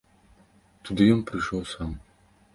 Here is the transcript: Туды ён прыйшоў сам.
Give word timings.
Туды 0.89 1.01
ён 1.17 1.21
прыйшоў 1.29 1.61
сам. 1.75 1.95